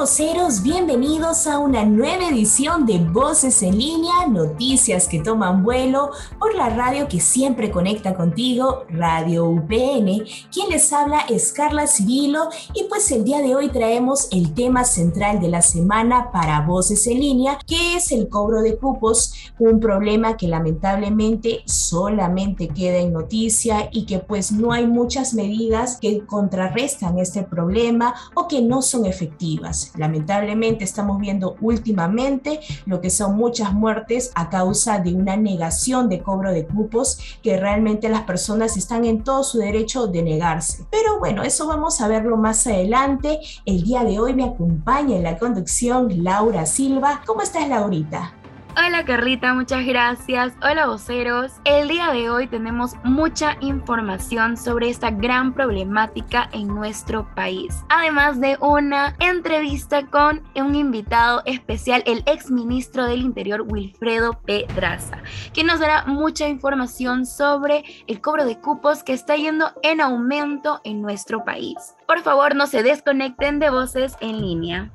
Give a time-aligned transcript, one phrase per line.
[0.00, 0.62] Voceros?
[0.62, 6.70] Bienvenidos a una nueva edición de Voces en línea, noticias que toman vuelo por la
[6.70, 10.24] radio que siempre conecta contigo, Radio UPN.
[10.50, 14.84] Quien les habla es Carla Cirilo y pues el día de hoy traemos el tema
[14.84, 19.80] central de la semana para Voces en línea, que es el cobro de cupos, un
[19.80, 26.24] problema que lamentablemente solamente queda en noticia y que pues no hay muchas medidas que
[26.24, 29.89] contrarrestan este problema o que no son efectivas.
[29.96, 36.22] Lamentablemente estamos viendo últimamente lo que son muchas muertes a causa de una negación de
[36.22, 40.86] cobro de cupos que realmente las personas están en todo su derecho de negarse.
[40.90, 43.40] Pero bueno, eso vamos a verlo más adelante.
[43.64, 47.22] El día de hoy me acompaña en la conducción Laura Silva.
[47.26, 48.39] ¿Cómo estás, Laurita?
[48.76, 50.52] Hola Carlita, muchas gracias.
[50.62, 51.50] Hola voceros.
[51.64, 57.84] El día de hoy tenemos mucha información sobre esta gran problemática en nuestro país.
[57.88, 65.18] Además de una entrevista con un invitado especial, el ex ministro del Interior Wilfredo Pedraza,
[65.52, 70.80] que nos dará mucha información sobre el cobro de cupos que está yendo en aumento
[70.84, 71.96] en nuestro país.
[72.06, 74.92] Por favor, no se desconecten de voces en línea.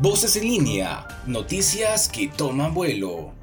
[0.00, 3.37] Voces en línea, noticias que toman vuelo.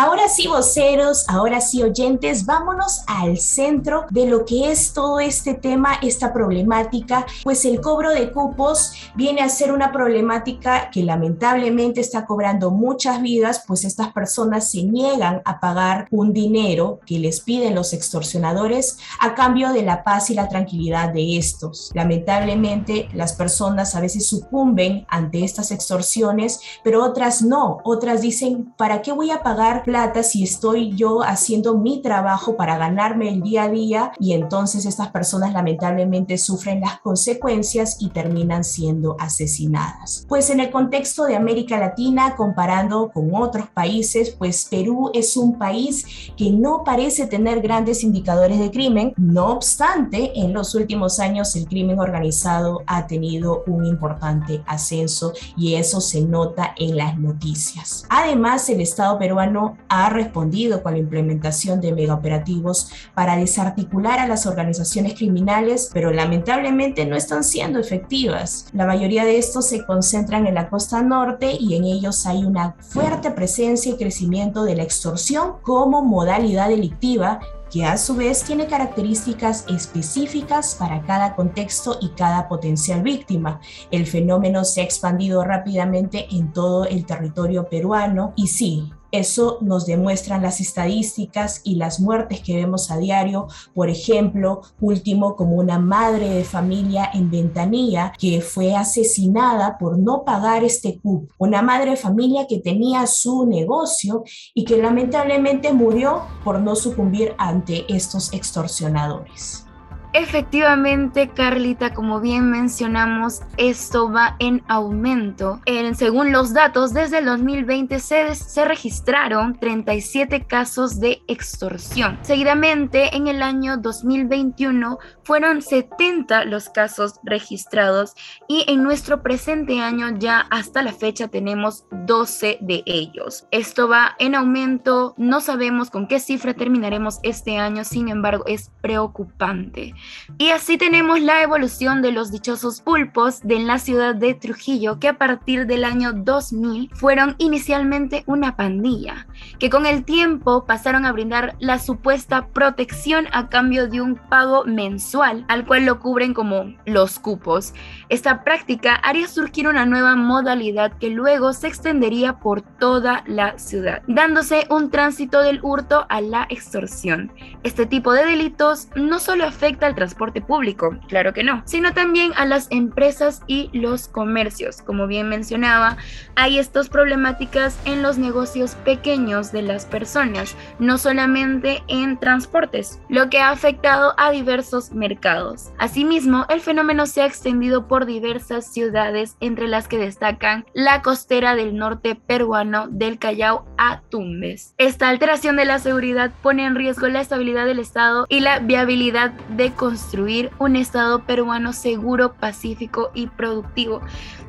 [0.00, 5.54] Ahora sí, voceros, ahora sí, oyentes, vámonos al centro de lo que es todo este
[5.54, 12.00] tema, esta problemática, pues el cobro de cupos viene a ser una problemática que lamentablemente
[12.00, 17.40] está cobrando muchas vidas, pues estas personas se niegan a pagar un dinero que les
[17.40, 21.90] piden los extorsionadores a cambio de la paz y la tranquilidad de estos.
[21.92, 29.02] Lamentablemente, las personas a veces sucumben ante estas extorsiones, pero otras no, otras dicen, ¿para
[29.02, 33.62] qué voy a pagar plata si estoy yo haciendo mi trabajo para ganarme el día
[33.62, 40.26] a día y entonces estas personas lamentablemente sufren las consecuencias y terminan siendo asesinadas.
[40.28, 45.56] Pues en el contexto de América Latina, comparando con otros países, pues Perú es un
[45.56, 46.04] país
[46.36, 51.66] que no parece tener grandes indicadores de crimen, no obstante, en los últimos años el
[51.66, 58.04] crimen organizado ha tenido un importante ascenso y eso se nota en las noticias.
[58.10, 64.46] Además, el Estado peruano ha respondido con la implementación de megaoperativos para desarticular a las
[64.46, 68.66] organizaciones criminales, pero lamentablemente no están siendo efectivas.
[68.72, 72.74] La mayoría de estos se concentran en la costa norte y en ellos hay una
[72.80, 77.40] fuerte presencia y crecimiento de la extorsión como modalidad delictiva
[77.70, 83.60] que a su vez tiene características específicas para cada contexto y cada potencial víctima.
[83.90, 89.86] El fenómeno se ha expandido rápidamente en todo el territorio peruano y sí, eso nos
[89.86, 93.46] demuestran las estadísticas y las muertes que vemos a diario.
[93.74, 100.24] Por ejemplo, último como una madre de familia en Ventanilla que fue asesinada por no
[100.24, 101.30] pagar este CUP.
[101.38, 104.24] Una madre de familia que tenía su negocio
[104.54, 109.67] y que lamentablemente murió por no sucumbir ante estos extorsionadores.
[110.14, 115.60] Efectivamente, Carlita, como bien mencionamos, esto va en aumento.
[115.66, 122.18] En, según los datos, desde el 2020 se, se, registraron 37 casos de extorsión.
[122.22, 128.14] Seguidamente, en el año 2021 fueron 70 los casos registrados
[128.48, 133.46] y en nuestro presente año ya hasta la fecha tenemos 12 de ellos.
[133.50, 138.70] Esto va en aumento, no sabemos con qué cifra terminaremos este año, sin embargo es
[138.80, 139.94] preocupante.
[140.36, 145.08] Y así tenemos la evolución de los dichosos pulpos de la ciudad de Trujillo, que
[145.08, 149.26] a partir del año 2000 fueron inicialmente una pandilla,
[149.58, 154.64] que con el tiempo pasaron a brindar la supuesta protección a cambio de un pago
[154.64, 157.74] mensual, al cual lo cubren como los cupos.
[158.08, 164.02] Esta práctica haría surgir una nueva modalidad que luego se extendería por toda la ciudad,
[164.06, 167.32] dándose un tránsito del hurto a la extorsión.
[167.62, 172.32] Este tipo de delitos no solo afecta al transporte público, claro que no, sino también
[172.36, 174.82] a las empresas y los comercios.
[174.82, 175.96] Como bien mencionaba,
[176.36, 183.28] hay estas problemáticas en los negocios pequeños de las personas, no solamente en transportes, lo
[183.30, 185.70] que ha afectado a diversos mercados.
[185.78, 191.54] Asimismo, el fenómeno se ha extendido por diversas ciudades, entre las que destacan la costera
[191.54, 194.74] del norte peruano del Callao a Tumbes.
[194.78, 199.30] Esta alteración de la seguridad pone en riesgo la estabilidad del Estado y la viabilidad
[199.30, 204.02] de construir un Estado peruano seguro, pacífico y productivo,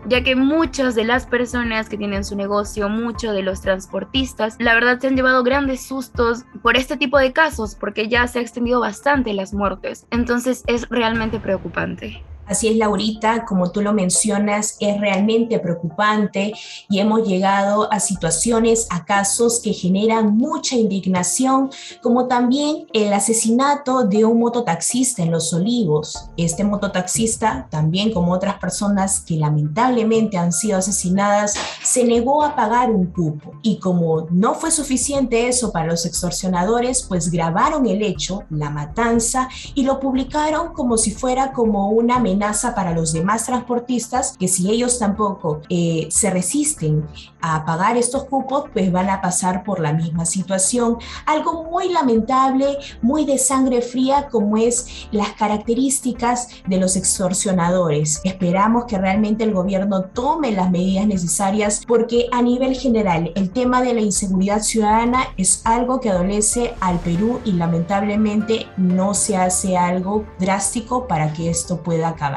[0.07, 4.73] ya que muchas de las personas que tienen su negocio, muchos de los transportistas, la
[4.73, 8.41] verdad se han llevado grandes sustos por este tipo de casos, porque ya se ha
[8.41, 10.07] extendido bastante las muertes.
[10.09, 12.23] Entonces es realmente preocupante.
[12.49, 16.51] Así es, Laurita, como tú lo mencionas, es realmente preocupante
[16.89, 21.69] y hemos llegado a situaciones, a casos que generan mucha indignación,
[22.01, 26.31] como también el asesinato de un mototaxista en Los Olivos.
[26.37, 31.53] Este mototaxista, también como otras personas que lamentablemente han sido asesinadas,
[31.83, 37.03] se negó a pagar un cupo y como no fue suficiente eso para los extorsionadores,
[37.03, 42.38] pues grabaron el hecho, la matanza, y lo publicaron como si fuera como una amenaza
[42.75, 47.05] para los demás transportistas que si ellos tampoco eh, se resisten
[47.41, 50.97] a pagar estos cupos, pues van a pasar por la misma situación.
[51.25, 58.21] Algo muy lamentable, muy de sangre fría, como es las características de los extorsionadores.
[58.23, 63.81] Esperamos que realmente el gobierno tome las medidas necesarias porque a nivel general el tema
[63.81, 69.77] de la inseguridad ciudadana es algo que adolece al Perú y lamentablemente no se hace
[69.77, 72.28] algo drástico para que esto pueda acabar.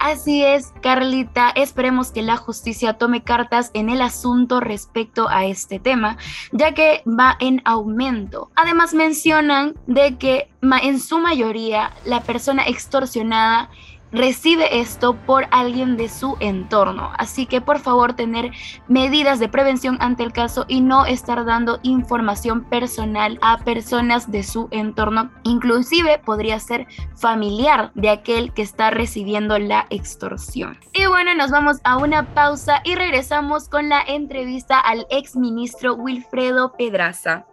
[0.00, 5.78] Así es, Carlita, esperemos que la justicia tome cartas en el asunto respecto a este
[5.78, 6.16] tema,
[6.52, 8.50] ya que va en aumento.
[8.56, 13.68] Además mencionan de que en su mayoría la persona extorsionada
[14.12, 17.12] recibe esto por alguien de su entorno.
[17.18, 18.50] Así que por favor tener
[18.88, 24.42] medidas de prevención ante el caso y no estar dando información personal a personas de
[24.42, 25.30] su entorno.
[25.44, 26.86] Inclusive podría ser
[27.16, 30.78] familiar de aquel que está recibiendo la extorsión.
[30.92, 35.94] Y bueno, nos vamos a una pausa y regresamos con la entrevista al ex ministro
[35.94, 37.46] Wilfredo Pedraza.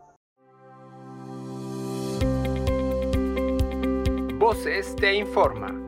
[4.40, 5.87] Voces te informa.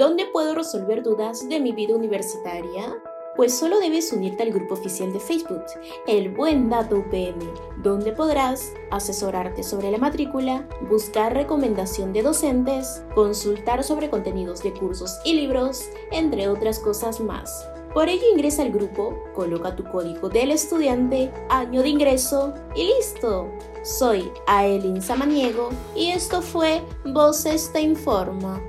[0.00, 2.98] ¿Dónde puedo resolver dudas de mi vida universitaria?
[3.36, 5.62] Pues solo debes unirte al grupo oficial de Facebook,
[6.06, 7.38] El Buen Dato UPM,
[7.82, 15.18] donde podrás asesorarte sobre la matrícula, buscar recomendación de docentes, consultar sobre contenidos de cursos
[15.22, 17.68] y libros, entre otras cosas más.
[17.92, 23.50] Por ello ingresa al grupo, coloca tu código del estudiante, año de ingreso y listo.
[23.82, 28.62] Soy Aelin Samaniego y esto fue Voces te informa.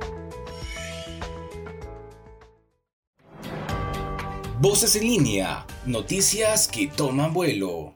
[4.61, 7.95] Voces en línea, noticias que toman vuelo.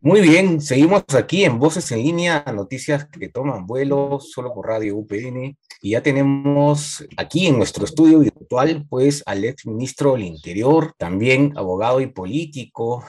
[0.00, 4.96] Muy bien, seguimos aquí en Voces en línea, noticias que toman vuelo, solo por Radio
[4.96, 5.58] UPN.
[5.80, 11.52] Y ya tenemos aquí en nuestro estudio virtual, pues, al ex ministro del Interior, también
[11.56, 13.04] abogado y político,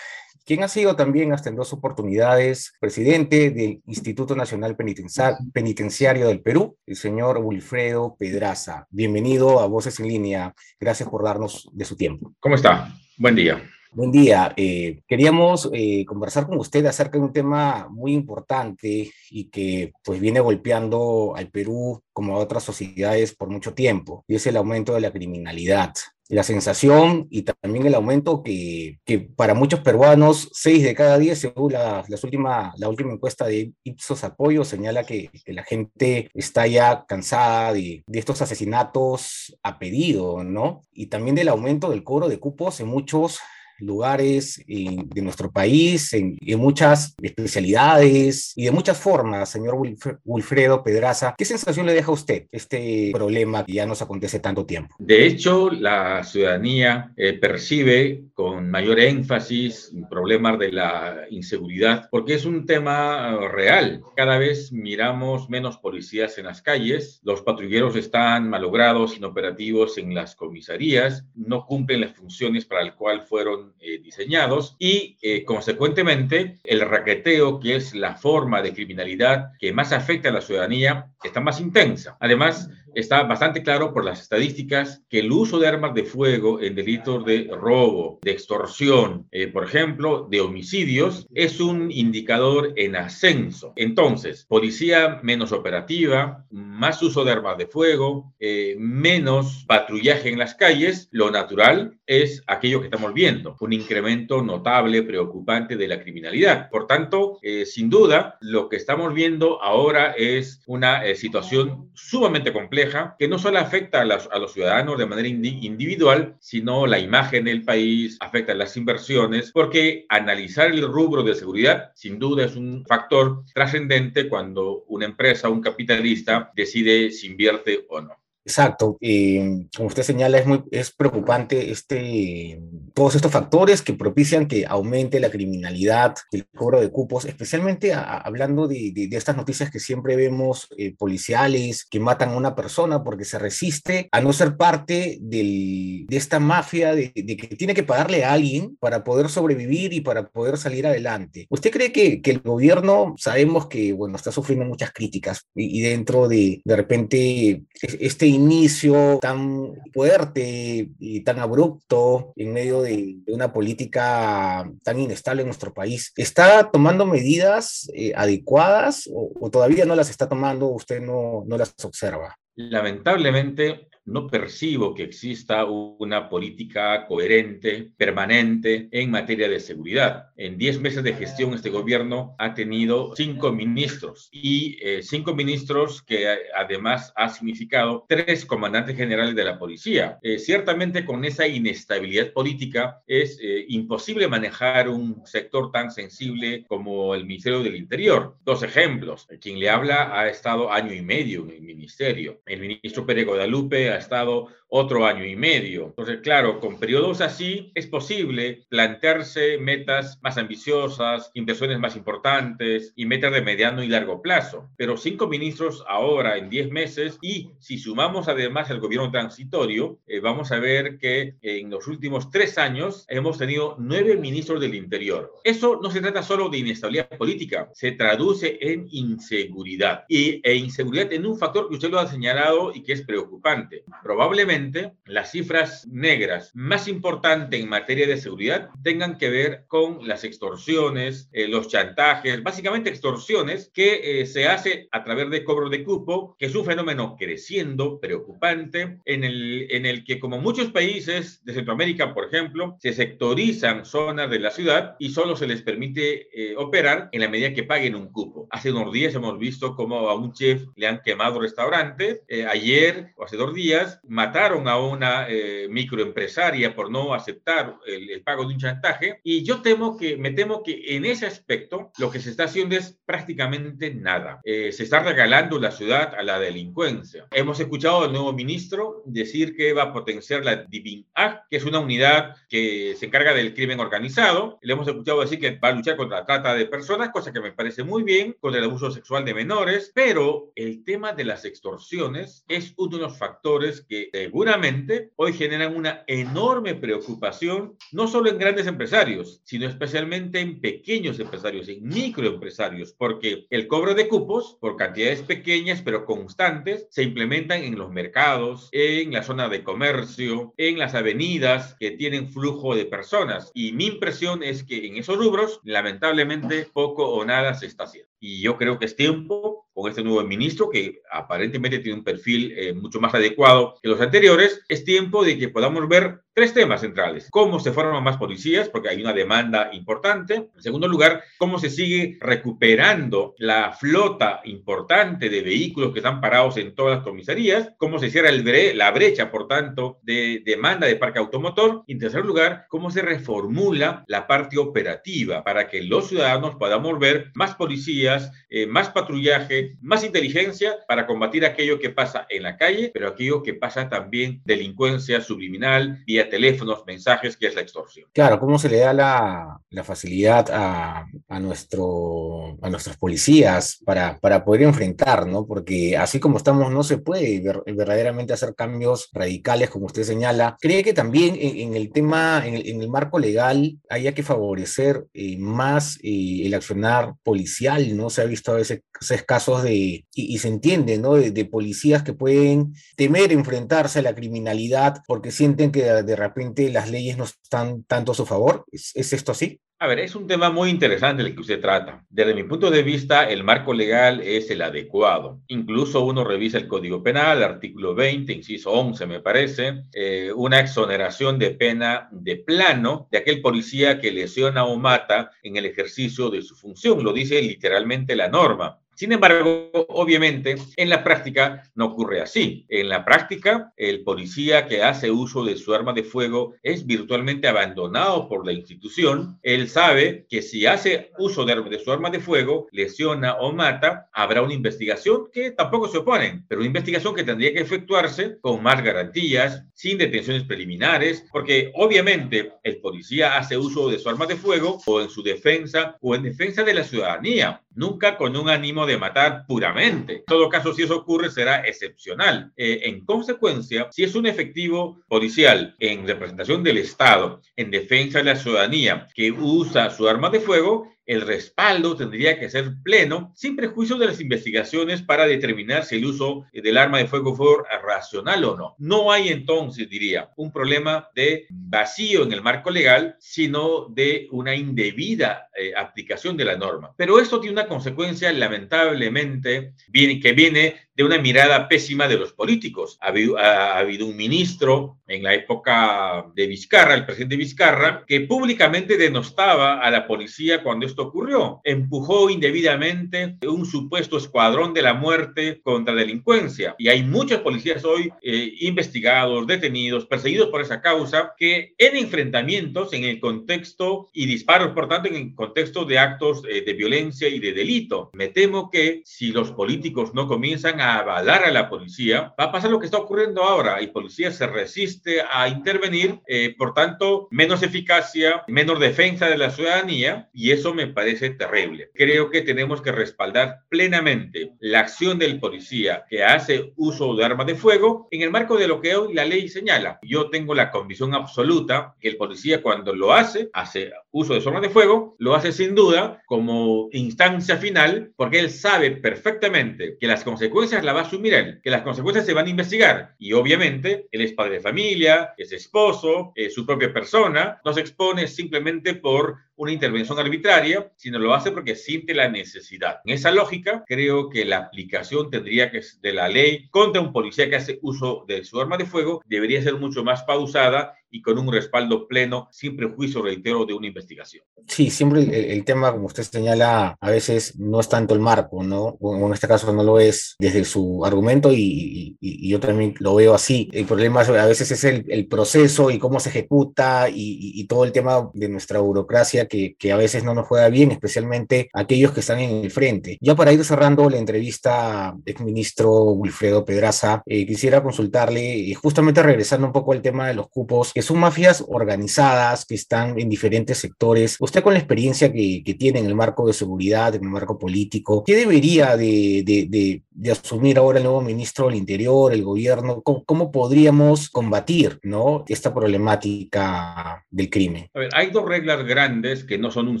[0.44, 6.76] quien ha sido también hasta en dos oportunidades presidente del Instituto Nacional Penitenciario del Perú,
[6.86, 8.86] el señor Wilfredo Pedraza.
[8.90, 10.54] Bienvenido a Voces en Línea.
[10.80, 12.32] Gracias por darnos de su tiempo.
[12.40, 12.92] ¿Cómo está?
[13.18, 13.62] Buen día.
[13.92, 14.54] Buen día.
[14.56, 20.18] Eh, queríamos eh, conversar con usted acerca de un tema muy importante y que pues
[20.18, 24.94] viene golpeando al Perú como a otras sociedades por mucho tiempo, y es el aumento
[24.94, 25.92] de la criminalidad
[26.28, 31.38] la sensación y también el aumento que, que, para muchos peruanos, 6 de cada 10,
[31.38, 36.66] según la, las última, la última encuesta de Ipsos Apoyo, señala que, la gente está
[36.66, 40.82] ya cansada de, de, estos asesinatos a pedido, ¿no?
[40.92, 43.40] Y también del aumento del cobro de cupos en muchos
[43.82, 49.76] lugares de nuestro país, en, muchas especialidades y de muchas formas, señor
[50.24, 51.34] Wilfredo Pedraza.
[51.36, 54.94] ¿Qué sensación le deja a usted este problema que ya nos acontece tanto tiempo?
[54.98, 62.44] De hecho, la ciudadanía eh, percibe con mayor énfasis problemas de la inseguridad porque es
[62.44, 64.02] un tema real.
[64.16, 70.36] Cada vez miramos menos policías en las calles, los patrulleros están malogrados, inoperativos en las
[70.36, 76.80] comisarías, no cumplen las funciones para las cuales fueron eh, diseñados y, eh, consecuentemente, el
[76.80, 81.60] raqueteo, que es la forma de criminalidad que más afecta a la ciudadanía, está más
[81.60, 82.16] intensa.
[82.20, 86.74] Además, está bastante claro por las estadísticas que el uso de armas de fuego en
[86.74, 93.72] delitos de robo, de extorsión, eh, por ejemplo, de homicidios, es un indicador en ascenso.
[93.76, 100.54] Entonces, policía menos operativa, más uso de armas de fuego, eh, menos patrullaje en las
[100.54, 106.68] calles, lo natural es aquello que estamos viendo, un incremento notable, preocupante de la criminalidad.
[106.70, 113.16] Por tanto, eh, sin duda, lo que estamos viendo ahora es una situación sumamente compleja
[113.18, 118.16] que no solo afecta a, los ciudadanos de manera individual, sino la imagen del país,
[118.20, 123.44] afecta a las inversiones, porque analizar el rubro de seguridad sin duda es un factor
[123.54, 128.21] trascendente cuando una empresa, un capitalista decide si invierte o no.
[128.44, 128.98] Exacto.
[129.00, 132.60] Eh, como usted señala, es, muy, es preocupante este,
[132.92, 138.66] todos estos factores que propician que aumente la criminalidad, el cobro de cupos, especialmente hablando
[138.66, 143.24] de, de, estas noticias que siempre vemos eh, policiales que matan a una persona porque
[143.24, 147.84] se resiste a no ser parte del, de esta mafia de, de, que tiene que
[147.84, 151.46] pagarle a alguien para poder sobrevivir y para poder salir adelante.
[151.48, 155.82] ¿Usted cree que, que el gobierno, sabemos que, bueno, está sufriendo muchas críticas y, y
[155.82, 157.62] dentro de, de repente,
[158.00, 165.48] este inicio tan fuerte y tan abrupto en medio de, una política tan inestable en
[165.48, 171.44] nuestro país, ¿está tomando medidas eh, adecuadas o, todavía no las está tomando, usted no,
[171.46, 172.36] no las observa?
[172.54, 180.30] Lamentablemente, no percibo que exista una política coherente, permanente en materia de seguridad.
[180.36, 186.02] En 10 meses de gestión, este gobierno ha tenido cinco ministros y eh, cinco ministros
[186.02, 190.18] que además ha significado tres comandantes generales de la policía.
[190.22, 197.14] Eh, ciertamente con esa inestabilidad política es eh, imposible manejar un sector tan sensible como
[197.14, 198.36] el Ministerio del Interior.
[198.44, 199.28] Dos ejemplos.
[199.40, 202.40] Quien le habla ha estado año y medio en el ministerio.
[202.46, 205.88] El ministro Pérez Guadalupe ha estado otro año y medio.
[205.88, 213.04] Entonces, claro, con periodos así es posible plantearse metas más ambiciosas, inversiones más importantes y
[213.04, 214.70] metas de mediano y largo plazo.
[214.78, 220.20] Pero cinco ministros ahora en diez meses y si sumamos además el gobierno transitorio, eh,
[220.20, 225.34] vamos a ver que en los últimos tres años hemos tenido nueve ministros del Interior.
[225.44, 231.12] Eso no se trata solo de inestabilidad política, se traduce en inseguridad y, e inseguridad
[231.12, 233.84] en un factor que usted lo ha señalado y que es preocupante.
[234.02, 234.61] Probablemente
[235.06, 241.28] las cifras negras más importantes en materia de seguridad tengan que ver con las extorsiones,
[241.32, 246.36] eh, los chantajes, básicamente extorsiones que eh, se hace a través de cobro de cupo,
[246.38, 251.54] que es un fenómeno creciendo, preocupante, en el, en el que como muchos países de
[251.54, 256.54] Centroamérica, por ejemplo, se sectorizan zonas de la ciudad y solo se les permite eh,
[256.56, 258.46] operar en la medida que paguen un cupo.
[258.50, 262.22] Hace unos días hemos visto cómo a un chef le han quemado restaurantes.
[262.48, 268.44] ayer o hace dos días mataron a una eh, microempresaria por no aceptar el, pago
[268.44, 272.20] de un chantaje y yo temo que, me temo que en ese aspecto lo que
[272.20, 274.40] se está haciendo es prácticamente nada.
[274.44, 277.26] Eh, se está regalando la ciudad a la delincuencia.
[277.30, 281.06] Hemos escuchado al nuevo ministro decir que va a potenciar la Divin
[281.50, 284.58] que es una unidad que se encarga del crimen organizado.
[284.62, 287.40] Le hemos escuchado decir que va a luchar contra la trata de personas, cosa que
[287.40, 291.44] me parece muy bien, contra el abuso sexual de menores, pero el tema de las
[291.44, 294.10] extorsiones es uno de los factores que
[294.42, 301.20] seguramente hoy generan una enorme preocupación, no solo en grandes empresarios, sino especialmente en pequeños
[301.20, 307.62] empresarios, en microempresarios, porque el cobro de cupos, por cantidades pequeñas pero constantes, se implementan
[307.62, 312.86] en los mercados, en la zona de comercio, en las avenidas que tienen flujo de
[312.86, 313.52] personas.
[313.54, 318.11] Y mi impresión es que en esos rubros, lamentablemente, poco o nada se está haciendo.
[318.24, 322.52] Y yo creo que es tiempo con este nuevo ministro, que aparentemente tiene un perfil
[322.56, 326.80] eh, mucho más adecuado que los anteriores, es tiempo de que podamos ver tres temas
[326.80, 327.28] centrales.
[327.30, 330.50] Cómo se forman más policías, porque hay una demanda importante.
[330.54, 336.56] En segundo lugar, cómo se sigue recuperando la flota importante de vehículos que están parados
[336.56, 337.72] en todas las comisarías.
[337.76, 338.42] Cómo se cierra el
[338.76, 341.84] la brecha, por tanto, de demanda de parque automotor.
[341.86, 346.98] Y en tercer lugar, cómo se reformula la parte operativa para que los ciudadanos podamos
[346.98, 348.11] ver más policías,
[348.48, 353.42] eh, más patrullaje, más inteligencia para combatir aquello que pasa en la calle, pero aquello
[353.42, 358.08] que pasa también delincuencia subliminal, vía teléfonos, mensajes, que es la extorsión.
[358.12, 365.46] Claro, ¿cómo se le da la, facilidad a, a, nuestros policías para, poder enfrentar, ¿no?
[365.46, 370.56] Porque así como estamos, no se puede ver, verdaderamente hacer cambios radicales, como usted señala.
[370.60, 375.06] ¿Cree que también en, el tema, en el, en el, marco legal, haya que favorecer
[375.14, 378.01] eh, más eh, el accionar policial, ¿no?
[378.10, 378.82] Se ha visto a veces,
[379.26, 381.14] casos de, y, se entiende, ¿no?
[381.14, 386.70] De, policías que pueden temer enfrentarse a la criminalidad porque sienten que de, de repente
[386.70, 388.64] las leyes no están tanto a su favor.
[388.70, 389.60] ¿Es, ¿Es, esto así?
[389.82, 392.04] A ver, es un tema muy interesante el que usted trata.
[392.08, 395.40] Desde mi punto de vista, el marco legal es el adecuado.
[395.48, 401.36] Incluso uno revisa el Código Penal, artículo 20, inciso 11, me parece, eh, una exoneración
[401.36, 406.42] de pena de plano de aquel policía que lesiona o mata en el ejercicio de
[406.42, 407.02] su función.
[407.02, 408.78] Lo dice literalmente la norma.
[408.94, 412.66] Sin embargo, obviamente, en la práctica no ocurre así.
[412.68, 417.48] En la práctica, el policía que hace uso de su arma de fuego es virtualmente
[417.48, 419.38] abandonado por la institución.
[419.42, 424.42] Él sabe que si hace uso de, su arma de fuego, lesiona o mata, habrá
[424.42, 428.82] una investigación que tampoco se oponen, pero una investigación que tendría que efectuarse con más
[428.82, 434.78] garantías, sin detenciones preliminares, porque obviamente el policía hace uso de su arma de fuego
[434.86, 438.98] o en su defensa o en defensa de la ciudadanía, nunca con un ánimo de
[438.98, 440.16] matar puramente.
[440.16, 442.52] En todo caso, si eso ocurre, será excepcional.
[442.56, 448.24] Eh, en consecuencia, si es un efectivo policial en representación del Estado, en defensa de
[448.24, 453.56] la ciudadanía, que usa su arma de fuego, el respaldo tendría que ser pleno, sin
[453.56, 457.46] prejuicio de las investigaciones para determinar si el uso del arma de fuego fue
[457.82, 458.74] racional o no.
[458.78, 464.54] No hay entonces, diría, un problema de vacío en el marco legal, sino de una
[464.54, 466.94] indebida eh, aplicación de la norma.
[466.96, 472.98] Pero esto tiene una consecuencia lamentablemente que viene de una mirada pésima de los políticos.
[473.00, 478.22] Ha habido, ha habido, un ministro en la época de Vizcarra, el presidente Vizcarra, que
[478.22, 481.60] públicamente denostaba a la policía cuando esto ocurrió.
[481.64, 486.74] Empujó indebidamente un supuesto escuadrón de la muerte contra delincuencia.
[486.78, 492.92] Y hay muchos policías hoy eh, investigados, detenidos, perseguidos por esa causa, que en enfrentamientos,
[492.92, 497.28] en el contexto y disparos, por tanto, en el contexto de actos eh, de violencia
[497.28, 498.10] y de delito.
[498.14, 502.52] Me temo que si los políticos no comienzan a avalar a la policía, va a
[502.52, 507.28] pasar lo que está ocurriendo ahora y policía se resiste a intervenir, eh, por tanto,
[507.30, 511.90] menos eficacia, menos defensa de la ciudadanía y eso me parece terrible.
[511.94, 517.46] Creo que tenemos que respaldar plenamente la acción del policía que hace uso de armas
[517.46, 519.98] de fuego en el marco de lo que hoy la ley señala.
[520.02, 524.48] Yo tengo la convicción absoluta que el policía cuando lo hace, hace uso de su
[524.48, 530.06] arma de fuego, lo hace sin duda como instancia final porque él sabe perfectamente que
[530.06, 533.32] las consecuencias la va a asumir él, que las consecuencias se van a investigar y
[533.32, 538.26] obviamente él es padre de familia, es esposo, es su propia persona, no se expone
[538.26, 543.00] simplemente por una intervención arbitraria, sino lo hace porque siente la necesidad.
[543.04, 547.48] En esa lógica, creo que la aplicación tendría que de la ley contra un policía
[547.48, 551.38] que hace uso de su arma de fuego debería ser mucho más pausada y con
[551.38, 554.44] un respaldo pleno, sin prejuicio, reitero, de una investigación.
[554.66, 558.62] Sí, siempre el, el, tema, como usted señala, a veces no es tanto el marco,
[558.62, 558.96] ¿no?
[559.02, 563.14] En este caso no lo es desde su argumento y, y, y yo también lo
[563.14, 563.68] veo así.
[563.72, 567.84] El problema a veces es el, el proceso y cómo se ejecuta y, y, todo
[567.84, 572.12] el tema de nuestra burocracia que, que, a veces no nos juega bien, especialmente aquellos
[572.12, 573.18] que están en el frente.
[573.20, 579.66] Ya para ir cerrando la entrevista exministro Wilfredo Pedraza, eh, quisiera consultarle, y justamente regresando
[579.66, 583.78] un poco al tema de los cupos, que son mafias organizadas que están en diferentes
[583.78, 584.36] sectores.
[584.40, 587.58] Usted con la experiencia que, que tiene en el marco de seguridad, en el marco
[587.58, 592.42] político, ¿qué debería de, de, de, de asumir ahora el nuevo ministro del Interior, el
[592.42, 593.02] gobierno?
[593.02, 595.44] ¿Cómo, cómo podríamos combatir ¿no?
[595.48, 597.88] esta problemática del crimen?
[597.94, 600.00] A ver, hay dos reglas grandes que no son un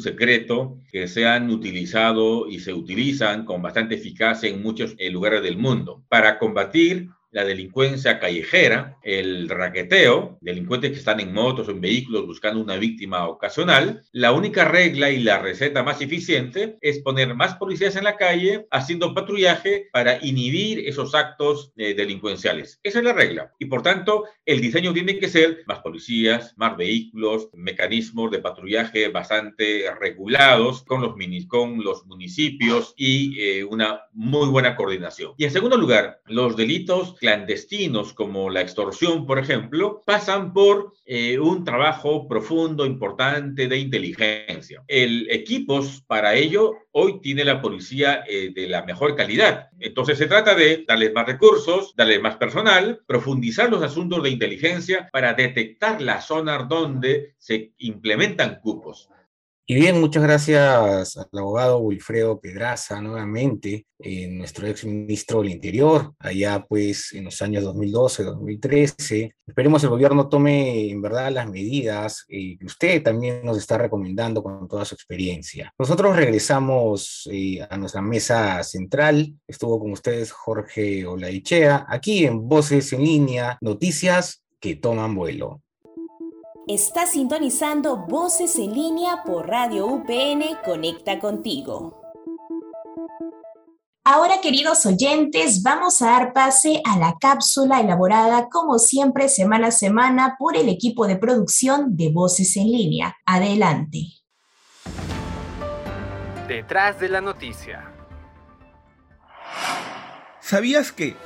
[0.00, 5.58] secreto, que se han utilizado y se utilizan con bastante eficacia en muchos lugares del
[5.58, 6.02] mundo.
[6.08, 12.26] Para combatir la delincuencia callejera, el raqueteo, delincuentes que están en motos o en vehículos
[12.26, 17.54] buscando una víctima ocasional, la única regla y la receta más eficiente es poner más
[17.56, 22.78] policías en la calle haciendo patrullaje para inhibir esos actos eh, delincuenciales.
[22.82, 23.52] Esa es la regla.
[23.58, 29.08] Y por tanto, el diseño tiene que ser más policías, más vehículos, mecanismos de patrullaje
[29.08, 31.14] bastante regulados con los,
[31.48, 35.32] con los municipios y eh, una muy buena coordinación.
[35.38, 41.38] Y en segundo lugar, los delitos clandestinos como la extorsión, por ejemplo, pasan por eh,
[41.38, 44.82] un trabajo profundo, importante de inteligencia.
[44.88, 49.68] El equipos para ello hoy tiene la policía eh, de la mejor calidad.
[49.78, 55.08] Entonces se trata de darles más recursos, darles más personal, profundizar los asuntos de inteligencia
[55.12, 59.08] para detectar las zonas donde se implementan cupos.
[59.72, 66.12] Y bien, muchas gracias al abogado Wilfredo Pedraza nuevamente, eh, nuestro ex ministro del Interior,
[66.18, 69.34] allá pues en los años 2012, 2013.
[69.46, 74.42] Esperemos el gobierno tome en verdad las medidas eh, que usted también nos está recomendando
[74.42, 75.72] con toda su experiencia.
[75.78, 79.32] Nosotros regresamos eh, a nuestra mesa central.
[79.48, 85.62] Estuvo con ustedes Jorge Olaichea, aquí en Voces en Línea, noticias que toman vuelo.
[86.68, 92.00] Está sintonizando Voces en línea por Radio UPN Conecta contigo.
[94.04, 99.70] Ahora, queridos oyentes, vamos a dar pase a la cápsula elaborada, como siempre, semana a
[99.72, 103.16] semana por el equipo de producción de Voces en línea.
[103.26, 104.06] Adelante.
[106.46, 107.92] Detrás de la noticia.
[110.40, 111.16] ¿Sabías que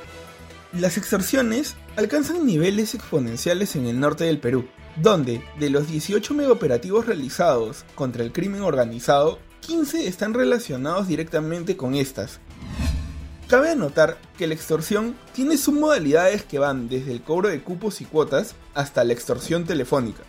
[0.73, 4.67] las extorsiones alcanzan niveles exponenciales en el norte del Perú?
[5.01, 11.95] Donde de los 18 megaoperativos realizados contra el crimen organizado, 15 están relacionados directamente con
[11.95, 12.39] estas.
[13.47, 18.05] Cabe anotar que la extorsión tiene submodalidades que van desde el cobro de cupos y
[18.05, 20.23] cuotas hasta la extorsión telefónica.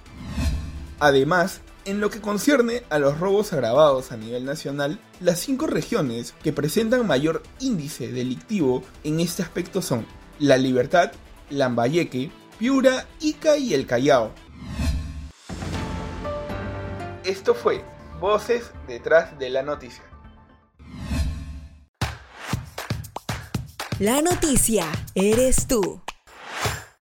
[1.00, 6.34] Además, en lo que concierne a los robos agravados a nivel nacional, las cinco regiones
[6.42, 10.06] que presentan mayor índice delictivo en este aspecto son
[10.38, 11.12] La Libertad,
[11.50, 14.32] Lambayeque, Piura, Ica y el Callao,
[17.28, 17.84] esto fue
[18.20, 20.02] Voces detrás de la noticia.
[24.00, 26.02] La noticia eres tú.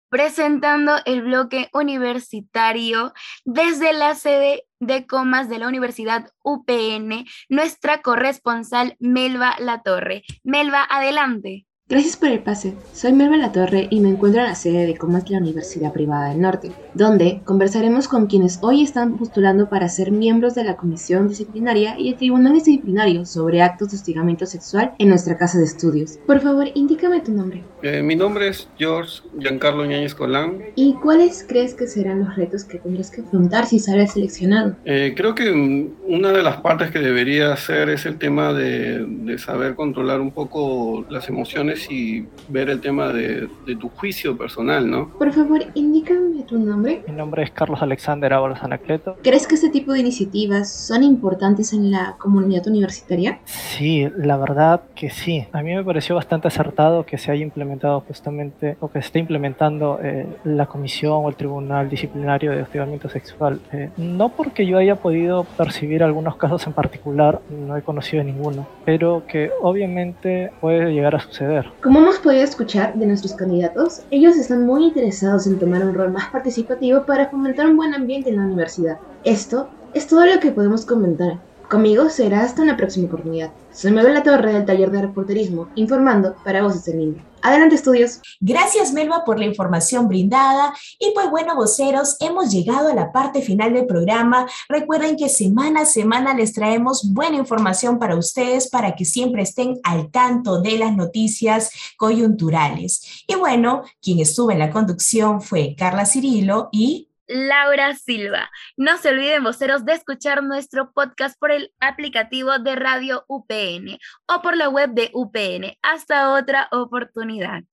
[0.09, 3.13] Presentando el bloque universitario
[3.45, 10.23] desde la sede de comas de la Universidad UPN, nuestra corresponsal Melba Latorre.
[10.43, 11.66] Melba, adelante.
[11.89, 12.73] Gracias por el pase.
[12.91, 16.27] Soy Melba La Torre y me encuentro en la sede de Comas la Universidad Privada
[16.27, 21.29] del Norte, donde conversaremos con quienes hoy están postulando para ser miembros de la Comisión
[21.29, 26.19] Disciplinaria y el Tribunal Disciplinario sobre actos de hostigamiento sexual en nuestra casa de estudios.
[26.27, 27.63] Por favor, indícame tu nombre.
[27.81, 30.61] Eh, mi nombre es George Giancarlo Ñañez Colán.
[30.75, 34.75] ¿Y cuáles crees que serán los retos que tendrás que afrontar si sales seleccionado?
[34.83, 39.37] Eh, creo que una de las partes que debería hacer es el tema de, de
[39.37, 45.09] saber controlar un poco las emociones y ver el tema de, tu juicio personal, ¿no?
[45.09, 47.03] Por favor, indícame tu nombre.
[47.07, 49.17] Mi nombre es Carlos Alexander Ábalos Anacleto.
[49.21, 53.39] ¿Crees que este tipo de iniciativas son importantes en la comunidad universitaria?
[53.45, 55.45] Sí, la verdad que sí.
[55.51, 59.19] A mí me pareció bastante acertado que se haya implementado justamente, o que se esté
[59.19, 63.59] implementando eh, la comisión o el tribunal disciplinario de hostigamiento sexual.
[63.73, 68.67] Eh, no porque yo haya podido percibir algunos casos en particular, no he conocido ninguno,
[68.85, 71.66] pero que obviamente puede llegar a suceder.
[71.81, 76.11] Como hemos podido escuchar de nuestros candidatos, ellos están muy interesados en tomar un rol
[76.11, 78.99] más participativo para fomentar un buen ambiente en la universidad.
[79.23, 81.39] Esto es todo lo que podemos comentar.
[81.69, 83.51] Conmigo será hasta una próxima oportunidad.
[83.73, 87.25] Soy Mabel La Torre del taller de reporterismo, informando para Voces en Línea.
[87.41, 88.21] Adelante, estudios.
[88.39, 90.73] Gracias, Melba, por la información brindada.
[90.97, 94.47] Y pues bueno, voceros, hemos llegado a la parte final del programa.
[94.69, 99.79] Recuerden que semana a semana les traemos buena información para ustedes para que siempre estén
[99.83, 103.25] al tanto de las noticias coyunturales.
[103.27, 108.49] Y bueno, quien estuvo en la conducción fue Carla Cirilo y Laura Silva.
[108.75, 114.41] No se olviden, voceros, de escuchar nuestro podcast por el aplicativo de Radio UPN o
[114.41, 115.77] por la web de UPN.
[115.81, 117.63] Hasta otra oportunidad.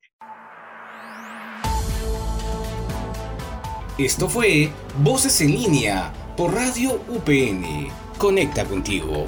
[3.99, 7.89] Esto fue Voces en línea por Radio UPN.
[8.19, 9.27] Conecta contigo.